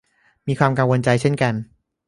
[0.47, 1.53] มีความกังวลใจเช่นกัน